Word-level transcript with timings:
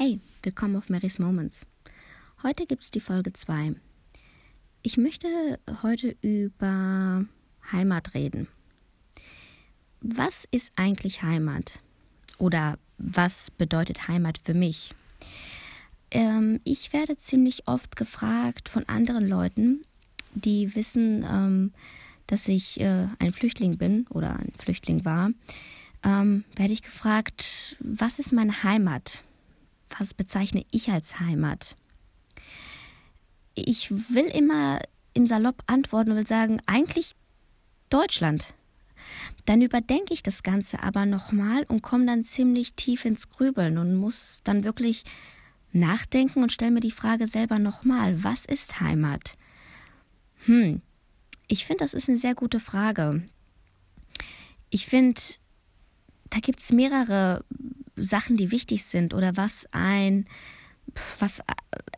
Hey, 0.00 0.20
willkommen 0.44 0.76
auf 0.76 0.90
Mary's 0.90 1.18
Moments. 1.18 1.66
Heute 2.44 2.66
gibt 2.66 2.84
es 2.84 2.92
die 2.92 3.00
Folge 3.00 3.32
2. 3.32 3.74
Ich 4.82 4.96
möchte 4.96 5.58
heute 5.82 6.14
über 6.22 7.24
Heimat 7.72 8.14
reden. 8.14 8.46
Was 10.00 10.46
ist 10.52 10.70
eigentlich 10.76 11.24
Heimat? 11.24 11.80
Oder 12.38 12.78
was 12.98 13.50
bedeutet 13.50 14.06
Heimat 14.06 14.38
für 14.38 14.54
mich? 14.54 14.94
Ähm, 16.12 16.60
ich 16.62 16.92
werde 16.92 17.16
ziemlich 17.16 17.66
oft 17.66 17.96
gefragt 17.96 18.68
von 18.68 18.88
anderen 18.88 19.26
Leuten, 19.26 19.82
die 20.32 20.76
wissen, 20.76 21.26
ähm, 21.28 21.72
dass 22.28 22.46
ich 22.46 22.78
äh, 22.78 23.08
ein 23.18 23.32
Flüchtling 23.32 23.78
bin 23.78 24.06
oder 24.10 24.36
ein 24.36 24.52
Flüchtling 24.56 25.04
war, 25.04 25.32
ähm, 26.04 26.44
werde 26.54 26.72
ich 26.72 26.82
gefragt, 26.82 27.76
was 27.80 28.20
ist 28.20 28.32
meine 28.32 28.62
Heimat? 28.62 29.24
Was 29.96 30.14
bezeichne 30.14 30.64
ich 30.70 30.90
als 30.90 31.20
Heimat? 31.20 31.76
Ich 33.54 33.90
will 33.90 34.26
immer 34.26 34.80
im 35.14 35.26
Salopp 35.26 35.62
antworten 35.66 36.12
und 36.12 36.16
will 36.16 36.26
sagen, 36.26 36.60
eigentlich 36.66 37.14
Deutschland. 37.90 38.54
Dann 39.46 39.62
überdenke 39.62 40.12
ich 40.12 40.22
das 40.22 40.42
Ganze 40.42 40.82
aber 40.82 41.06
nochmal 41.06 41.64
und 41.64 41.82
komme 41.82 42.06
dann 42.06 42.24
ziemlich 42.24 42.74
tief 42.74 43.04
ins 43.04 43.30
Grübeln 43.30 43.78
und 43.78 43.94
muss 43.94 44.42
dann 44.44 44.64
wirklich 44.64 45.04
nachdenken 45.72 46.42
und 46.42 46.52
stelle 46.52 46.70
mir 46.70 46.80
die 46.80 46.90
Frage 46.90 47.26
selber 47.26 47.58
nochmal, 47.58 48.22
was 48.22 48.44
ist 48.44 48.80
Heimat? 48.80 49.36
Hm, 50.46 50.82
ich 51.46 51.64
finde, 51.66 51.84
das 51.84 51.94
ist 51.94 52.08
eine 52.08 52.18
sehr 52.18 52.34
gute 52.34 52.60
Frage. 52.60 53.22
Ich 54.70 54.86
finde, 54.86 55.20
da 56.30 56.40
gibt 56.40 56.60
es 56.60 56.72
mehrere 56.72 57.44
Sachen, 58.02 58.36
die 58.36 58.50
wichtig 58.50 58.84
sind 58.84 59.14
oder 59.14 59.36
was 59.36 59.66
ein, 59.72 60.26
was 61.18 61.42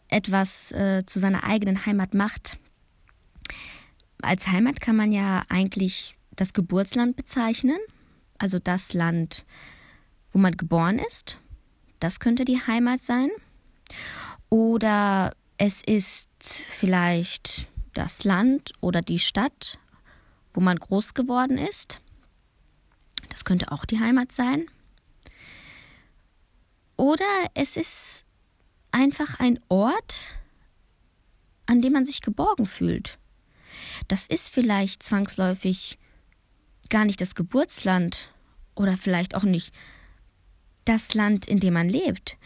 etwas 0.08 0.72
äh, 0.72 1.04
zu 1.06 1.18
seiner 1.18 1.44
eigenen 1.44 1.86
Heimat 1.86 2.14
macht. 2.14 2.58
Als 4.22 4.48
Heimat 4.48 4.80
kann 4.80 4.96
man 4.96 5.12
ja 5.12 5.44
eigentlich 5.48 6.16
das 6.36 6.52
Geburtsland 6.52 7.16
bezeichnen, 7.16 7.78
also 8.38 8.58
das 8.58 8.92
Land, 8.92 9.44
wo 10.32 10.38
man 10.38 10.56
geboren 10.56 10.98
ist. 10.98 11.38
Das 12.00 12.20
könnte 12.20 12.44
die 12.44 12.60
Heimat 12.60 13.02
sein. 13.02 13.30
Oder 14.48 15.34
es 15.58 15.82
ist 15.82 16.28
vielleicht 16.42 17.68
das 17.92 18.24
Land 18.24 18.72
oder 18.80 19.00
die 19.00 19.18
Stadt, 19.18 19.78
wo 20.52 20.60
man 20.60 20.78
groß 20.78 21.14
geworden 21.14 21.58
ist. 21.58 22.00
Das 23.28 23.44
könnte 23.44 23.70
auch 23.70 23.84
die 23.84 24.00
Heimat 24.00 24.32
sein. 24.32 24.66
Oder 27.00 27.24
es 27.54 27.78
ist 27.78 28.26
einfach 28.92 29.40
ein 29.40 29.58
Ort, 29.70 30.36
an 31.64 31.80
dem 31.80 31.94
man 31.94 32.04
sich 32.04 32.20
geborgen 32.20 32.66
fühlt. 32.66 33.18
Das 34.08 34.26
ist 34.26 34.50
vielleicht 34.50 35.02
zwangsläufig 35.02 35.98
gar 36.90 37.06
nicht 37.06 37.22
das 37.22 37.34
Geburtsland 37.34 38.28
oder 38.74 38.98
vielleicht 38.98 39.34
auch 39.34 39.44
nicht 39.44 39.72
das 40.84 41.14
Land, 41.14 41.48
in 41.48 41.58
dem 41.58 41.72
man 41.72 41.88
lebt. 41.88 42.36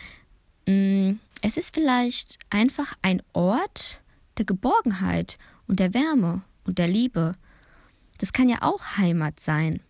Mm, 0.69 1.15
es 1.43 1.57
ist 1.57 1.75
vielleicht 1.75 2.39
einfach 2.49 2.97
ein 3.03 3.25
Ort 3.33 4.03
der 4.39 4.45
Geborgenheit 4.45 5.37
und 5.67 5.81
der 5.81 5.95
Wärme 5.95 6.43
und 6.63 6.79
der 6.79 6.87
Liebe. 6.87 7.35
Das 8.19 8.33
kann 8.33 8.49
ja 8.49 8.59
auch 8.63 8.99
Heimat 8.99 9.41
sein. 9.41 9.81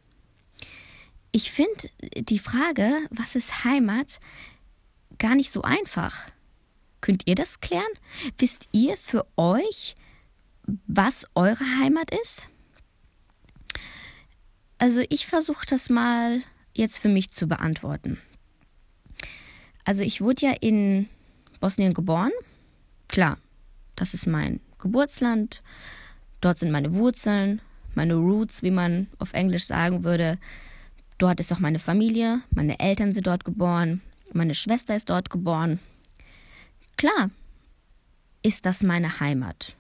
Ich 1.33 1.51
finde 1.51 1.91
die 2.17 2.39
Frage, 2.39 3.07
was 3.11 3.35
ist 3.35 3.65
Heimat, 3.65 4.21
gar 5.25 5.35
nicht 5.35 5.51
so 5.51 5.63
einfach. 5.63 6.27
Könnt 7.01 7.23
ihr 7.25 7.35
das 7.35 7.61
klären? 7.61 7.83
Wisst 8.37 8.69
ihr 8.73 8.99
für 8.99 9.27
euch, 9.39 9.97
was 10.87 11.27
eure 11.35 11.65
Heimat 11.81 12.11
ist? 12.23 12.51
Also 14.77 15.03
ich 15.09 15.27
versuche 15.27 15.65
das 15.65 15.89
mal 15.89 16.43
jetzt 16.75 16.99
für 16.99 17.09
mich 17.09 17.31
zu 17.31 17.47
beantworten. 17.47 18.19
Also 19.85 20.05
ich 20.05 20.21
wurde 20.21 20.45
ja 20.45 20.53
in 20.61 21.09
Bosnien 21.59 21.95
geboren. 21.95 22.33
Klar, 23.09 23.39
das 23.97 24.13
ist 24.13 24.27
mein 24.27 24.61
Geburtsland. 24.77 25.63
Dort 26.43 26.59
sind 26.59 26.71
meine 26.71 26.93
Wurzeln, 26.93 27.63
meine 27.95 28.17
Roots, 28.17 28.63
wie 28.63 28.71
man 28.71 29.07
auf 29.19 29.33
Englisch 29.33 29.65
sagen 29.65 30.05
würde. 30.05 30.37
Dort 31.17 31.41
ist 31.41 31.51
auch 31.51 31.61
meine 31.61 31.79
Familie. 31.79 32.43
Meine 32.51 32.79
Eltern 32.79 33.15
sind 33.15 33.27
dort 33.27 33.47
geboren. 33.47 34.03
Meine 34.35 34.55
Schwester 34.57 34.97
ist 34.97 35.11
dort 35.11 35.31
geboren. 35.31 35.79
Klar, 36.97 37.31
ist 38.43 38.67
das 38.67 38.83
meine 38.83 39.21
Heimat. 39.21 39.77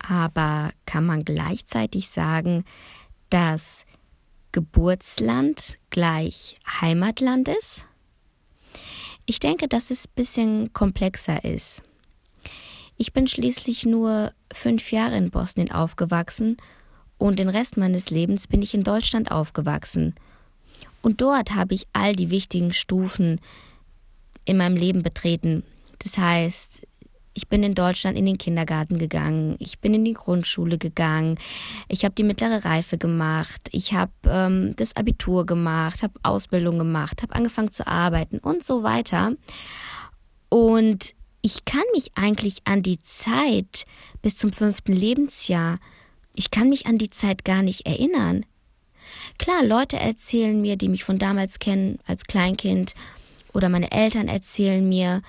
Aber 0.00 0.72
kann 0.86 1.06
man 1.06 1.24
gleichzeitig 1.24 2.08
sagen, 2.08 2.64
dass 3.30 3.86
Geburtsland 4.50 5.78
gleich 5.90 6.58
Heimatland 6.80 7.46
ist? 7.46 7.84
Ich 9.24 9.38
denke, 9.38 9.68
dass 9.68 9.92
es 9.92 10.06
ein 10.06 10.12
bisschen 10.16 10.72
komplexer 10.72 11.44
ist. 11.44 11.84
Ich 12.96 13.12
bin 13.12 13.28
schließlich 13.28 13.86
nur 13.86 14.32
fünf 14.52 14.90
Jahre 14.90 15.16
in 15.16 15.30
Bosnien 15.30 15.70
aufgewachsen 15.70 16.56
und 17.18 17.38
den 17.38 17.48
Rest 17.48 17.76
meines 17.76 18.10
Lebens 18.10 18.48
bin 18.48 18.62
ich 18.62 18.74
in 18.74 18.82
Deutschland 18.82 19.30
aufgewachsen. 19.30 20.16
Und 21.02 21.20
dort 21.20 21.54
habe 21.54 21.74
ich 21.74 21.86
all 21.92 22.16
die 22.16 22.30
wichtigen 22.30 22.72
Stufen 22.72 23.40
in 24.44 24.56
meinem 24.56 24.76
Leben 24.76 25.02
betreten. 25.02 25.62
Das 25.98 26.18
heißt, 26.18 26.86
ich 27.34 27.48
bin 27.48 27.62
in 27.62 27.74
Deutschland 27.74 28.16
in 28.16 28.26
den 28.26 28.38
Kindergarten 28.38 28.98
gegangen, 28.98 29.56
ich 29.58 29.78
bin 29.78 29.94
in 29.94 30.04
die 30.04 30.12
Grundschule 30.12 30.78
gegangen, 30.78 31.38
ich 31.88 32.04
habe 32.04 32.14
die 32.14 32.24
mittlere 32.24 32.64
Reife 32.64 32.98
gemacht, 32.98 33.68
ich 33.70 33.94
habe 33.94 34.12
ähm, 34.26 34.74
das 34.76 34.96
Abitur 34.96 35.46
gemacht, 35.46 36.02
habe 36.02 36.18
Ausbildung 36.22 36.78
gemacht, 36.78 37.22
habe 37.22 37.34
angefangen 37.34 37.72
zu 37.72 37.86
arbeiten 37.86 38.38
und 38.38 38.66
so 38.66 38.82
weiter. 38.82 39.32
Und 40.50 41.14
ich 41.40 41.64
kann 41.64 41.84
mich 41.94 42.12
eigentlich 42.14 42.58
an 42.64 42.82
die 42.82 43.02
Zeit 43.02 43.86
bis 44.20 44.36
zum 44.36 44.52
fünften 44.52 44.92
Lebensjahr, 44.92 45.78
ich 46.34 46.50
kann 46.50 46.68
mich 46.68 46.86
an 46.86 46.98
die 46.98 47.10
Zeit 47.10 47.44
gar 47.44 47.62
nicht 47.62 47.86
erinnern. 47.86 48.46
Klar, 49.38 49.64
Leute 49.64 49.98
erzählen 49.98 50.58
mir, 50.60 50.76
die 50.76 50.88
mich 50.88 51.04
von 51.04 51.18
damals 51.18 51.58
kennen, 51.58 51.98
als 52.06 52.24
Kleinkind, 52.24 52.94
oder 53.52 53.68
meine 53.68 53.90
Eltern 53.92 54.28
erzählen 54.28 54.86
mir, 54.86 55.22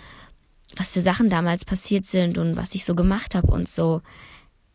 was 0.76 0.92
für 0.92 1.02
Sachen 1.02 1.30
damals 1.30 1.66
passiert 1.66 2.06
sind 2.06 2.38
und 2.38 2.56
was 2.56 2.76
ich 2.76 2.86
so 2.86 2.96
gemacht 2.96 3.36
habe 3.36 3.52
und 3.52 3.70
so. 3.70 4.02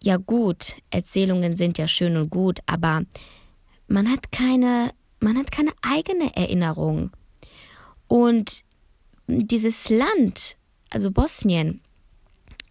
Ja 0.00 0.16
gut, 0.16 0.76
Erzählungen 0.90 1.56
sind 1.56 1.78
ja 1.78 1.88
schön 1.88 2.16
und 2.16 2.30
gut, 2.30 2.60
aber 2.66 3.02
man 3.88 4.08
hat 4.10 4.30
keine, 4.30 4.92
man 5.20 5.36
hat 5.36 5.50
keine 5.50 5.72
eigene 5.82 6.36
Erinnerung. 6.36 7.10
Und 8.06 8.62
dieses 9.26 9.88
Land, 9.88 10.56
also 10.90 11.10
Bosnien, 11.10 11.80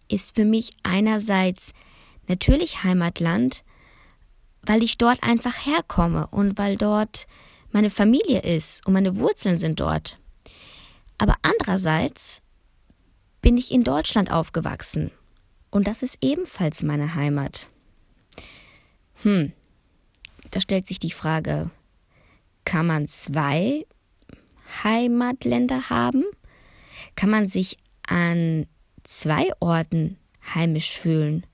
ist 0.08 0.36
für 0.36 0.44
mich 0.44 0.70
einerseits 0.82 1.74
natürlich 2.28 2.82
Heimatland, 2.82 3.62
weil 4.62 4.82
ich 4.82 4.98
dort 4.98 5.22
einfach 5.22 5.66
herkomme 5.66 6.26
und 6.28 6.58
weil 6.58 6.76
dort 6.76 7.26
meine 7.70 7.90
Familie 7.90 8.40
ist 8.40 8.86
und 8.86 8.94
meine 8.94 9.18
Wurzeln 9.18 9.58
sind 9.58 9.80
dort. 9.80 10.18
Aber 11.18 11.36
andererseits 11.42 12.40
bin 13.42 13.56
ich 13.56 13.72
in 13.72 13.84
Deutschland 13.84 14.30
aufgewachsen 14.30 15.10
und 15.70 15.86
das 15.86 16.02
ist 16.02 16.18
ebenfalls 16.20 16.82
meine 16.82 17.14
Heimat. 17.14 17.68
Hm, 19.22 19.52
da 20.50 20.60
stellt 20.60 20.86
sich 20.86 20.98
die 20.98 21.10
Frage, 21.10 21.70
kann 22.64 22.86
man 22.86 23.08
zwei 23.08 23.86
Heimatländer 24.84 25.90
haben? 25.90 26.24
Kann 27.16 27.30
man 27.30 27.48
sich 27.48 27.78
an 28.06 28.66
zwei 29.04 29.50
Orten 29.60 30.18
heimisch 30.54 30.98
fühlen? 30.98 31.46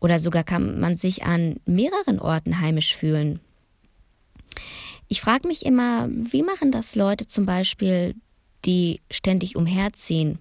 Oder 0.00 0.18
sogar 0.18 0.44
kann 0.44 0.80
man 0.80 0.96
sich 0.96 1.24
an 1.24 1.56
mehreren 1.64 2.18
Orten 2.18 2.60
heimisch 2.60 2.96
fühlen? 2.96 3.40
Ich 5.08 5.20
frage 5.20 5.48
mich 5.48 5.66
immer, 5.66 6.08
wie 6.10 6.42
machen 6.42 6.70
das 6.70 6.94
Leute 6.94 7.26
zum 7.26 7.44
Beispiel, 7.44 8.14
die 8.64 9.00
ständig 9.10 9.56
umherziehen 9.56 10.38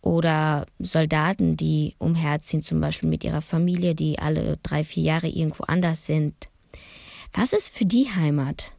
oder 0.00 0.66
Soldaten, 0.78 1.56
die 1.56 1.94
umherziehen, 1.98 2.62
zum 2.62 2.80
Beispiel 2.80 3.08
mit 3.08 3.24
ihrer 3.24 3.42
Familie, 3.42 3.94
die 3.94 4.18
alle 4.18 4.58
drei, 4.62 4.84
vier 4.84 5.02
Jahre 5.02 5.28
irgendwo 5.28 5.64
anders 5.64 6.06
sind. 6.06 6.34
Was 7.32 7.52
ist 7.52 7.76
für 7.76 7.84
die 7.84 8.08
Heimat? 8.10 8.72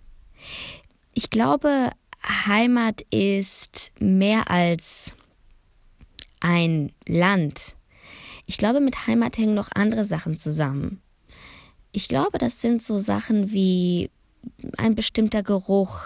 Ich 1.14 1.30
glaube, 1.30 1.92
Heimat 2.24 3.02
ist 3.12 3.92
mehr 4.00 4.50
als 4.50 5.16
ein 6.40 6.92
Land. 7.08 7.76
Ich 8.46 8.58
glaube, 8.58 8.80
mit 8.80 9.08
Heimat 9.08 9.38
hängen 9.38 9.54
noch 9.54 9.70
andere 9.74 10.06
Sachen 10.06 10.36
zusammen. 10.36 11.02
Ich 11.92 12.08
glaube, 12.08 12.38
das 12.38 12.62
sind 12.62 12.82
so 12.82 12.98
Sachen 12.98 13.52
wie 13.52 14.10
ein 14.78 14.96
bestimmter 14.96 15.44
Geruch, 15.44 16.06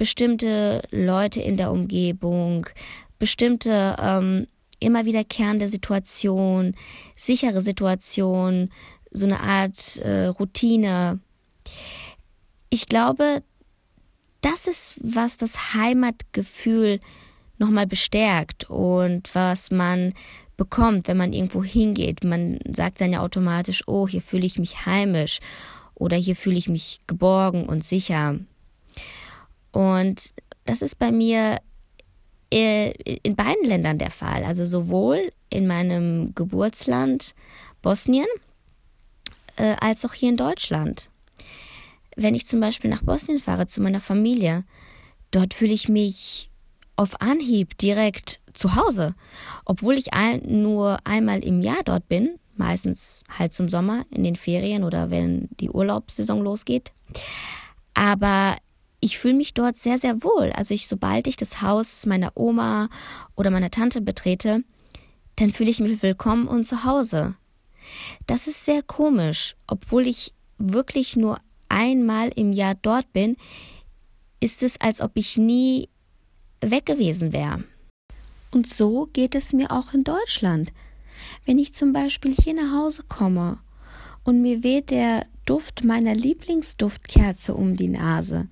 bestimmte 0.00 0.80
Leute 0.90 1.42
in 1.42 1.58
der 1.58 1.70
Umgebung, 1.70 2.66
bestimmte 3.18 3.96
ähm, 4.00 4.46
immer 4.78 5.04
wiederkehrende 5.04 5.68
Situation, 5.68 6.74
sichere 7.16 7.60
Situation, 7.60 8.70
so 9.10 9.26
eine 9.26 9.40
Art 9.40 9.98
äh, 9.98 10.28
Routine. 10.28 11.20
Ich 12.70 12.86
glaube, 12.86 13.42
das 14.40 14.66
ist, 14.66 14.98
was 15.02 15.36
das 15.36 15.74
Heimatgefühl 15.74 16.98
nochmal 17.58 17.86
bestärkt 17.86 18.70
und 18.70 19.34
was 19.34 19.70
man 19.70 20.14
bekommt, 20.56 21.08
wenn 21.08 21.18
man 21.18 21.34
irgendwo 21.34 21.62
hingeht. 21.62 22.24
Man 22.24 22.58
sagt 22.74 23.02
dann 23.02 23.12
ja 23.12 23.20
automatisch, 23.20 23.86
oh, 23.86 24.08
hier 24.08 24.22
fühle 24.22 24.46
ich 24.46 24.58
mich 24.58 24.86
heimisch 24.86 25.40
oder 25.94 26.16
hier 26.16 26.36
fühle 26.36 26.56
ich 26.56 26.70
mich 26.70 27.00
geborgen 27.06 27.66
und 27.66 27.84
sicher. 27.84 28.38
Und 29.72 30.32
das 30.64 30.82
ist 30.82 30.98
bei 30.98 31.12
mir 31.12 31.60
äh, 32.52 32.90
in 33.22 33.36
beiden 33.36 33.64
Ländern 33.64 33.98
der 33.98 34.10
Fall. 34.10 34.44
Also 34.44 34.64
sowohl 34.64 35.32
in 35.50 35.66
meinem 35.66 36.34
Geburtsland 36.34 37.34
Bosnien 37.82 38.26
äh, 39.56 39.76
als 39.80 40.04
auch 40.04 40.14
hier 40.14 40.30
in 40.30 40.36
Deutschland. 40.36 41.10
Wenn 42.16 42.34
ich 42.34 42.46
zum 42.46 42.60
Beispiel 42.60 42.90
nach 42.90 43.02
Bosnien 43.02 43.38
fahre 43.38 43.66
zu 43.66 43.80
meiner 43.80 44.00
Familie, 44.00 44.64
dort 45.30 45.54
fühle 45.54 45.72
ich 45.72 45.88
mich 45.88 46.50
auf 46.96 47.20
Anhieb 47.20 47.78
direkt 47.78 48.40
zu 48.52 48.74
Hause, 48.74 49.14
obwohl 49.64 49.94
ich 49.94 50.12
ein, 50.12 50.42
nur 50.62 50.98
einmal 51.04 51.42
im 51.42 51.62
Jahr 51.62 51.82
dort 51.84 52.08
bin, 52.08 52.38
meistens 52.56 53.24
halt 53.38 53.54
zum 53.54 53.68
Sommer 53.68 54.04
in 54.10 54.22
den 54.22 54.36
Ferien 54.36 54.84
oder 54.84 55.10
wenn 55.10 55.48
die 55.60 55.70
Urlaubssaison 55.70 56.42
losgeht. 56.42 56.92
Aber 57.94 58.56
ich 59.00 59.18
fühle 59.18 59.34
mich 59.34 59.54
dort 59.54 59.78
sehr, 59.78 59.98
sehr 59.98 60.22
wohl. 60.22 60.52
Also 60.54 60.74
ich, 60.74 60.86
sobald 60.86 61.26
ich 61.26 61.36
das 61.36 61.62
Haus 61.62 62.06
meiner 62.06 62.36
Oma 62.36 62.88
oder 63.34 63.50
meiner 63.50 63.70
Tante 63.70 64.00
betrete, 64.00 64.62
dann 65.36 65.50
fühle 65.50 65.70
ich 65.70 65.80
mich 65.80 66.02
willkommen 66.02 66.46
und 66.46 66.66
zu 66.66 66.84
Hause. 66.84 67.34
Das 68.26 68.46
ist 68.46 68.64
sehr 68.64 68.82
komisch, 68.82 69.56
obwohl 69.66 70.06
ich 70.06 70.34
wirklich 70.58 71.16
nur 71.16 71.40
einmal 71.68 72.30
im 72.36 72.52
Jahr 72.52 72.74
dort 72.74 73.10
bin, 73.12 73.36
ist 74.40 74.62
es, 74.62 74.80
als 74.80 75.00
ob 75.00 75.12
ich 75.14 75.38
nie 75.38 75.88
weg 76.60 76.84
gewesen 76.86 77.32
wäre. 77.32 77.64
Und 78.50 78.68
so 78.68 79.08
geht 79.12 79.34
es 79.34 79.52
mir 79.52 79.70
auch 79.70 79.94
in 79.94 80.04
Deutschland. 80.04 80.72
Wenn 81.46 81.58
ich 81.58 81.72
zum 81.72 81.92
Beispiel 81.92 82.34
hier 82.34 82.54
nach 82.54 82.72
Hause 82.72 83.04
komme 83.08 83.58
und 84.24 84.42
mir 84.42 84.62
weht 84.62 84.90
der 84.90 85.26
Duft 85.46 85.84
meiner 85.84 86.14
Lieblingsduftkerze 86.14 87.54
um 87.54 87.76
die 87.76 87.88
Nase, 87.88 88.48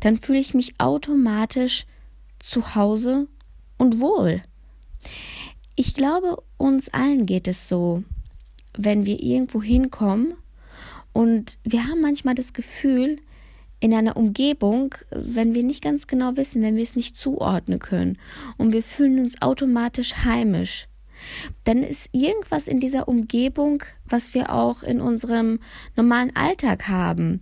dann 0.00 0.16
fühle 0.16 0.38
ich 0.38 0.54
mich 0.54 0.74
automatisch 0.78 1.86
zu 2.38 2.74
Hause 2.74 3.28
und 3.78 4.00
wohl. 4.00 4.42
Ich 5.76 5.94
glaube, 5.94 6.42
uns 6.56 6.88
allen 6.90 7.26
geht 7.26 7.48
es 7.48 7.68
so, 7.68 8.02
wenn 8.76 9.06
wir 9.06 9.22
irgendwo 9.22 9.62
hinkommen 9.62 10.34
und 11.12 11.58
wir 11.64 11.86
haben 11.86 12.00
manchmal 12.00 12.34
das 12.34 12.52
Gefühl, 12.52 13.18
in 13.80 13.94
einer 13.94 14.16
Umgebung, 14.16 14.94
wenn 15.10 15.54
wir 15.54 15.62
nicht 15.62 15.82
ganz 15.82 16.06
genau 16.06 16.36
wissen, 16.36 16.62
wenn 16.62 16.76
wir 16.76 16.82
es 16.82 16.96
nicht 16.96 17.16
zuordnen 17.16 17.78
können 17.78 18.18
und 18.58 18.74
wir 18.74 18.82
fühlen 18.82 19.18
uns 19.18 19.40
automatisch 19.40 20.16
heimisch, 20.24 20.86
dann 21.64 21.82
ist 21.82 22.10
irgendwas 22.12 22.68
in 22.68 22.80
dieser 22.80 23.08
Umgebung, 23.08 23.82
was 24.06 24.34
wir 24.34 24.52
auch 24.52 24.82
in 24.82 25.00
unserem 25.00 25.60
normalen 25.96 26.34
Alltag 26.36 26.88
haben 26.88 27.40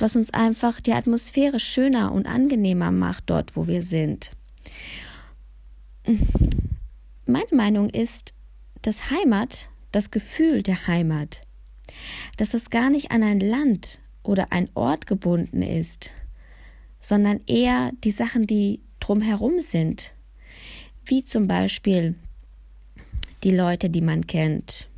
was 0.00 0.16
uns 0.16 0.32
einfach 0.32 0.80
die 0.80 0.92
Atmosphäre 0.92 1.58
schöner 1.58 2.12
und 2.12 2.26
angenehmer 2.26 2.90
macht 2.90 3.24
dort, 3.26 3.56
wo 3.56 3.66
wir 3.66 3.82
sind. 3.82 4.30
Meine 7.26 7.52
Meinung 7.52 7.90
ist, 7.90 8.34
dass 8.82 9.10
Heimat, 9.10 9.68
das 9.92 10.10
Gefühl 10.10 10.62
der 10.62 10.86
Heimat, 10.86 11.42
dass 12.36 12.54
es 12.54 12.70
gar 12.70 12.90
nicht 12.90 13.10
an 13.10 13.22
ein 13.22 13.40
Land 13.40 13.98
oder 14.22 14.52
ein 14.52 14.68
Ort 14.74 15.06
gebunden 15.06 15.62
ist, 15.62 16.10
sondern 17.00 17.40
eher 17.46 17.92
die 18.04 18.10
Sachen, 18.10 18.46
die 18.46 18.80
drumherum 19.00 19.60
sind, 19.60 20.12
wie 21.04 21.24
zum 21.24 21.48
Beispiel 21.48 22.14
die 23.42 23.50
Leute, 23.50 23.88
die 23.88 24.02
man 24.02 24.26
kennt, 24.26 24.89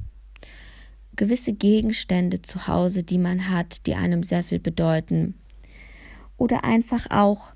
gewisse 1.17 1.53
Gegenstände 1.53 2.43
zu 2.43 2.67
Hause, 2.67 3.03
die 3.03 3.19
man 3.19 3.51
hat, 3.51 3.87
die 3.87 3.95
einem 3.95 4.23
sehr 4.23 4.43
viel 4.43 4.59
bedeuten. 4.59 5.35
Oder 6.37 6.65
einfach 6.65 7.11
auch 7.11 7.55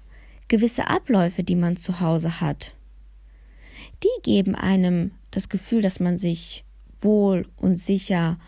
gewisse 0.49 0.89
Abläufe, 0.89 1.43
die 1.43 1.57
man 1.57 1.77
zu 1.77 2.01
Hause 2.01 2.41
hat. 2.41 2.75
Die 4.03 4.23
geben 4.23 4.55
einem 4.55 5.13
das 5.31 5.49
Gefühl, 5.49 5.83
dass 5.83 6.01
man 6.01 6.19
sich 6.19 6.65
wohl 7.01 7.49
und 7.57 7.77
sicher 7.77 8.39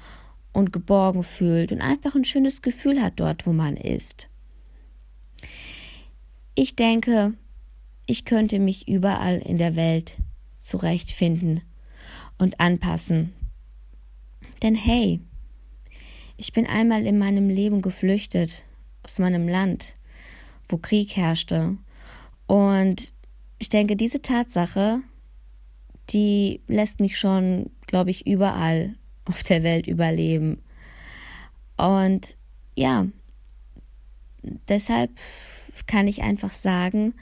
und 0.52 0.72
geborgen 0.72 1.22
fühlt 1.22 1.72
und 1.72 1.81
einfach 1.81 2.14
ein 2.14 2.25
schönes 2.25 2.62
Gefühl 2.62 3.02
hat 3.02 3.14
dort, 3.16 3.46
wo 3.46 3.52
man 3.52 3.76
ist. 3.76 4.28
Ich 6.54 6.76
denke, 6.76 7.34
ich 8.06 8.25
könnte 8.25 8.58
mich 8.58 8.88
überall 8.88 9.38
in 9.38 9.58
der 9.58 9.76
Welt 9.76 10.16
zurechtfinden 10.58 11.62
und 12.38 12.58
anpassen 12.58 13.32
denn 14.62 14.75
hey, 14.75 15.20
ich 16.37 16.52
bin 16.52 16.66
einmal 16.66 17.06
in 17.06 17.19
meinem 17.19 17.49
Leben 17.49 17.82
geflüchtet 17.82 18.64
aus 19.02 19.19
meinem 19.19 19.49
Land, 19.49 19.94
wo 20.69 20.76
Krieg 20.78 21.16
herrschte. 21.16 21.76
Und 22.46 23.12
ich 23.58 23.69
denke, 23.69 23.96
diese 23.96 24.22
Tatsache, 24.22 25.00
die 26.10 26.60
lässt 26.69 27.00
mich 27.00 27.19
schon, 27.19 27.70
glaube 27.87 28.10
ich, 28.10 28.26
überall 28.26 28.94
auf 29.25 29.43
der 29.43 29.62
Welt 29.62 29.87
überleben. 29.87 30.62
Und 31.76 32.37
ja, 32.76 33.06
deshalb 34.69 35.11
kann 35.87 36.08
ich 36.08 36.22
einfach 36.22 36.52
sagen, 36.52 37.14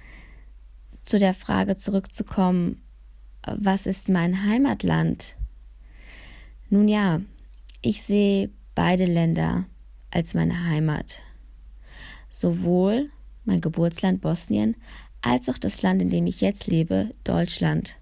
zu 1.04 1.18
der 1.18 1.34
Frage 1.34 1.76
zurückzukommen, 1.76 2.82
was 3.46 3.86
ist 3.86 4.08
mein 4.08 4.44
Heimatland? 4.44 5.35
Nun 6.68 6.88
ja, 6.88 7.20
ich 7.80 8.02
sehe 8.02 8.50
beide 8.74 9.04
Länder 9.04 9.66
als 10.10 10.34
meine 10.34 10.66
Heimat. 10.66 11.22
Sowohl 12.30 13.10
mein 13.44 13.60
Geburtsland 13.60 14.20
Bosnien 14.20 14.76
als 15.22 15.48
auch 15.48 15.58
das 15.58 15.82
Land, 15.82 16.02
in 16.02 16.10
dem 16.10 16.26
ich 16.26 16.40
jetzt 16.40 16.66
lebe, 16.66 17.14
Deutschland. 17.24 17.96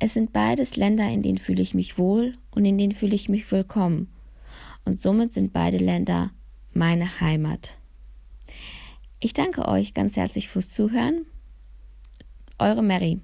Es 0.00 0.14
sind 0.14 0.32
beides 0.32 0.76
Länder, 0.76 1.08
in 1.08 1.22
denen 1.22 1.38
fühle 1.38 1.62
ich 1.62 1.74
mich 1.74 1.98
wohl 1.98 2.36
und 2.50 2.64
in 2.64 2.78
denen 2.78 2.92
fühle 2.92 3.14
ich 3.14 3.28
mich 3.28 3.50
willkommen. 3.50 4.08
Und 4.84 5.00
somit 5.00 5.32
sind 5.32 5.52
beide 5.52 5.78
Länder 5.78 6.30
meine 6.72 7.20
Heimat. 7.20 7.76
Ich 9.20 9.32
danke 9.32 9.66
euch 9.66 9.94
ganz 9.94 10.16
herzlich 10.16 10.48
fürs 10.48 10.70
Zuhören. 10.70 11.26
Eure 12.58 12.82
Mary. 12.82 13.20